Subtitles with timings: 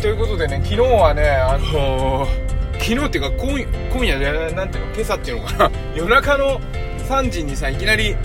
[0.00, 3.60] ということでね昨日はねあのー、昨日っていうか今
[3.92, 5.70] 今夜でなんていうの今朝っていうのかな。
[5.94, 6.60] 夜中の
[7.06, 8.16] 3時にさいきなり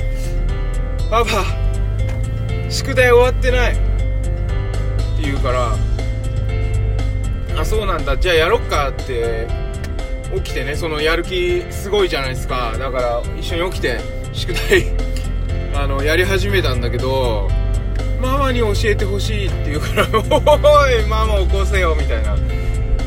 [1.11, 1.43] 「パパ
[2.69, 3.81] 宿題終わってない」って
[5.21, 5.75] 言うから
[7.59, 8.15] 「あそうなんだ。
[8.15, 9.45] じゃあやろっか」って
[10.35, 12.73] 起きてねそのやる気すごいじゃないですか。
[12.79, 13.99] だから一緒に起きて
[14.31, 14.85] 宿題
[15.75, 17.49] あのやり始めたんだけど
[18.21, 22.35] ママに教えてほしいって言うから「おいママ起こせよ」みたいな。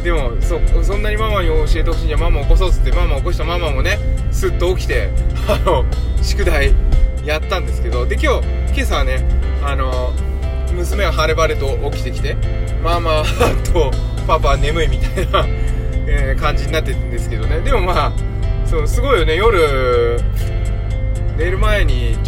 [0.03, 3.99] でもそそんなにママに教えてほしいんじゃママ起こそうっつってママ起こしたママもね
[4.31, 5.11] スッと起きて
[5.49, 5.85] あの
[6.23, 6.73] 宿題
[7.25, 9.27] やったんですけどで今日今朝はね
[9.63, 10.13] あの
[10.73, 12.37] 娘は晴れ晴れと起きてきて
[12.83, 13.25] ママ
[13.73, 13.91] と
[14.29, 15.47] パパ眠いみたいな、
[16.07, 17.61] え、感じになってるんですけどね。
[17.61, 18.13] でもまあ
[18.67, 19.37] そうすごいよね。
[19.37, 20.21] 夜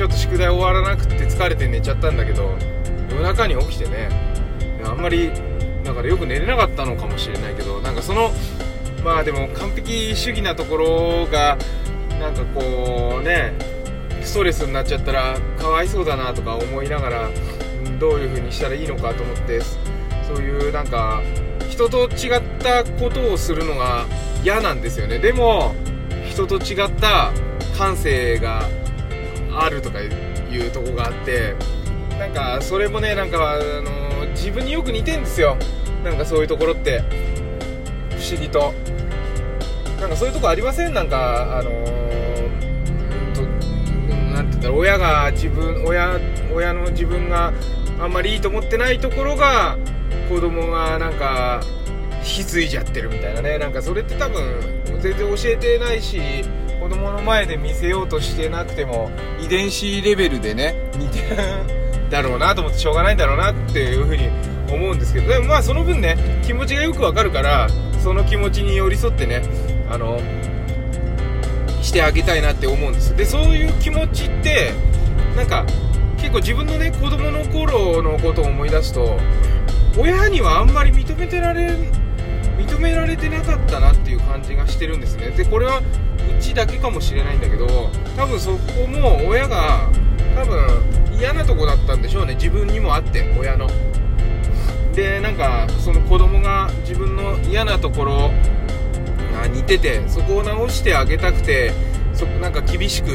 [0.00, 2.56] ちょっと宿題終わらなくて疲れて寝ちゃったんだけど
[3.10, 4.08] 夜中に起きてね
[4.82, 5.30] あんまり
[5.84, 8.30] だからよく寝れなかったのかもしれないけどなんかその
[9.04, 11.58] まあでも完璧主義なところが
[12.18, 13.52] なんかこうね
[14.22, 17.28] ストレスになっちゃったらかわいそうだなとか思いながら
[17.98, 19.60] どういう風にしたらいいのかと思って
[20.26, 21.20] そういうなんか
[21.68, 24.06] 人と違ったことをするのが
[24.42, 25.18] 嫌なんですよね。
[25.18, 25.74] でも
[26.26, 27.32] 人と違った
[27.76, 28.66] 感性が
[29.62, 31.54] あるとかいうとこがあって
[32.18, 35.56] なんかそれもねなんかあの自分によく似てんですよ。
[36.04, 37.02] なんかそういうところって。
[38.20, 38.74] 不思議と。
[39.98, 40.92] なんかそういうとこありません？
[40.94, 43.42] なんかあのー、と
[44.34, 46.20] なて言ったら親が自分親
[46.54, 47.52] 親の自分が
[47.98, 49.78] あんまりいいと思ってないところが
[50.28, 51.62] 子供がなんか
[52.18, 53.58] 引き継いじゃってるみたいなね。
[53.58, 54.60] なんかそれって多分
[55.00, 56.20] 全然教えてないし
[56.80, 61.36] 子供の前で見せようとしてなくても遺伝子レベルでね似てる
[62.08, 64.28] だろうなと思ってしょうがないんだろうなっていうふうに
[64.72, 67.68] 思うんですけどでもまあその分ね気持ちがよくわかるから
[68.02, 69.42] その気持ちに寄り添ってね
[69.90, 70.18] あの
[71.82, 73.14] してあげたいなって思うんです。
[73.16, 74.72] でそういう気持ちって
[75.36, 75.66] なんか
[76.16, 79.18] 結構自分のね子供の頃のことを思い出すと
[79.98, 81.76] 親にはあんまり認めてられ
[82.60, 85.30] 認められてなかったなっていう感じがしてるんですね。
[85.30, 85.82] でこれはう
[86.42, 87.66] ちだけかもしれないんだけど
[88.16, 89.88] 多分そこも親が
[90.34, 92.34] 多分嫌なとこだったんでしょうね。
[92.34, 93.68] 自分にもあって親の。
[94.94, 98.30] でなんかその子供が自分の嫌なところ
[99.32, 101.72] が似ててそこを直してあげたくて
[102.12, 103.08] そなんか厳しく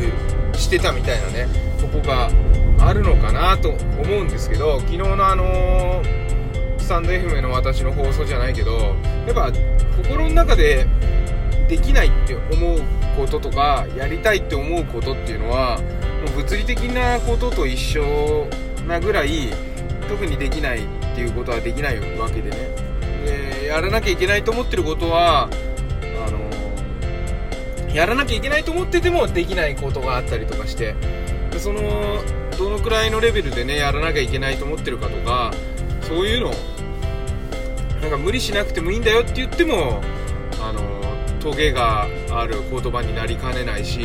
[0.58, 1.48] してたみたいなね
[1.80, 2.30] とこが
[2.80, 6.35] あるのかなと思うんですけど昨日のあのー、
[6.86, 9.52] スタンド FM の私の放送じゃないけどやっぱ
[10.04, 10.86] 心の中で
[11.68, 12.80] できないって思う
[13.18, 18.48] こととかやりたいって思うことっていうのはもう物理的なことと一緒
[18.88, 19.52] なぐらい
[20.08, 22.56] 特にできないっていうことはできないわけでね。
[23.26, 25.50] でやらなきゃいけないと思ってることは
[26.28, 30.94] あのやらなきゃいけないと思っててもできないことがあったりとかして
[31.50, 31.82] でその
[32.60, 35.52] どのくらいのレベルでねやらなきゃいけないと思ってるかとか
[36.04, 36.75] そういうの
[38.06, 40.00] なんか無理しなくてもいいんだよって言っても
[40.62, 40.80] あの
[41.40, 44.00] トゲがある言葉になりかねないし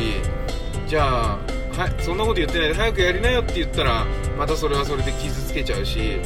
[0.87, 1.37] じゃあ
[1.71, 4.07] はそんなこと言ってないで早くやりなよって言ったら
[4.39, 6.19] またそれはそれで傷つけちゃうし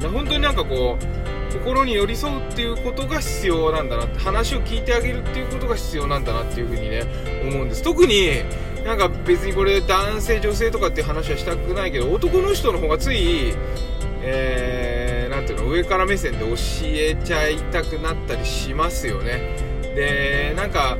[0.00, 7.02] 本当になんかこう心に寄り添うっていうことが必要なんだなって話を聞いてあげるっていうことが必要なんだなっていうふうにね
[7.42, 7.82] 思うんです。
[7.82, 8.42] 特に
[8.86, 13.54] なんか別にこれ男性女性とかって話はしたくないけど男の人の方がつい
[14.20, 15.07] えー、
[15.48, 16.54] ていうの上から目線で教
[16.84, 19.56] えちゃいたくなったりしますよね。
[19.94, 20.98] でなんか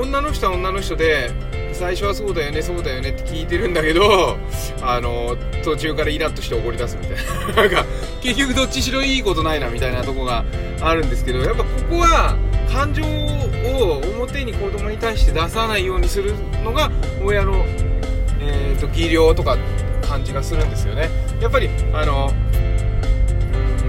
[0.00, 1.30] 女の人は女の人で
[1.72, 4.36] 最初はそうだよねそうだよねって聞いてるんだけど
[4.82, 7.16] あの途中からイラッとして怒り出すみたい
[7.54, 7.54] な。
[7.62, 7.84] なんか
[8.20, 10.44] 結局どっちしろいいことないなみたいなとこが
[10.80, 12.36] あるんですけどやっぱここは
[12.72, 16.90] 感情を表に子供に対して出さないようにするのが
[17.22, 17.64] 親の、
[18.40, 19.56] えーと、技量とか
[20.02, 21.08] 感じがするんですよね。
[21.40, 22.32] やっぱりあの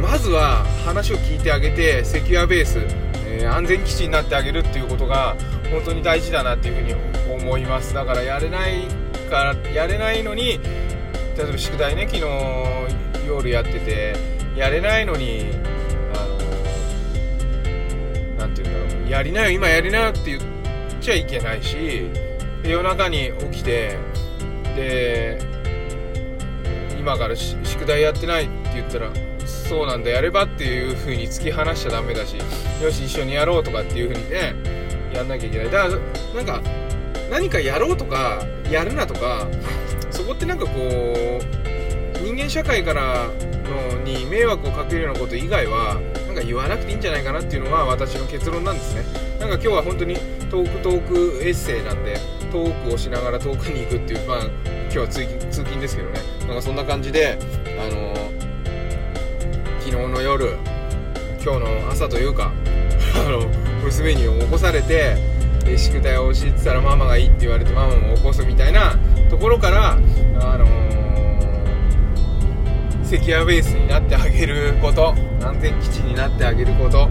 [0.02, 2.80] まずは話を聞いてあげてセキュアベース、
[3.28, 5.36] えー、安全基地になってあげるっていうことが
[5.72, 7.94] 本当に大事だなっていうふうに思います。
[7.94, 8.88] だからやれない
[9.30, 10.60] からやれないのに
[11.38, 12.24] 例えば宿題ね昨日
[13.28, 14.16] 夜やってて
[14.56, 15.52] やれないのに
[16.16, 16.38] あの
[18.38, 20.42] 何て言うんだろうやりなよ今やりなよって言っ
[21.00, 22.10] ちゃいけないし
[22.64, 23.98] 夜中に起きて
[24.76, 25.40] で
[27.00, 29.12] 今から宿題やってないって言ったら
[29.70, 32.36] そうなんだやればっていう風に突き放しちゃダメだし
[32.82, 34.56] よし一緒にやろうとかっていう風にね
[35.14, 35.70] やんなきゃいけない。
[35.70, 35.96] だか
[36.34, 36.70] らなんか
[37.30, 39.48] 何かやろうとかやるなとか
[40.10, 43.28] そこってなんかこう人間社会から
[43.94, 49.04] のに迷惑をかけるようなこと以外はなんか言わなくていいんじゃないかなっていうのが私の結論なんですね。
[49.40, 50.16] なんか今日は本当に
[50.50, 52.18] トークトークエッセイなんで
[52.52, 56.20] トークをしながら遠くに行くっていうまあ今日は通勤ですけどね。
[56.48, 57.38] なんかそんな感じで
[57.80, 58.09] あの、
[59.90, 60.56] 昨日の夜
[61.44, 62.52] 今日の朝というか
[63.26, 63.42] あの
[63.84, 65.16] 娘に起こされて
[65.76, 69.00] 宿題を教えてたらママがいいって言われてママも起こすみたいな
[69.32, 69.98] ところから
[70.42, 70.70] あのー、
[73.04, 77.10] セキュアベースになってあげること安全基地になってあげること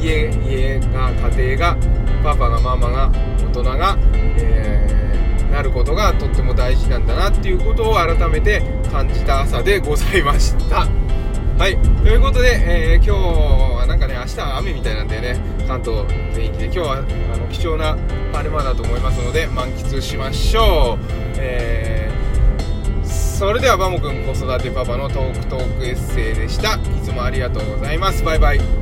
[0.00, 1.76] 家家が家庭が
[2.22, 3.10] パパがママが
[3.40, 3.98] 大人が、
[4.36, 8.62] えー、なることがとっても大事なんだなっていうことを改めて
[8.92, 10.99] 感じた朝でございました。
[11.60, 11.76] はい。
[11.76, 13.10] ということで、えー、今日
[13.80, 16.92] はなんかね明日は雨みたいなんでね関東全域で今日は
[17.34, 17.98] あの貴重な
[18.32, 21.04] 晴れ間だと思いますので満喫しましょう、
[21.36, 26.76] えー、それではバモくん子育てパパのトークトークエッセイでした。
[26.76, 28.24] いつもありがとうございます。
[28.24, 28.79] バイバイ。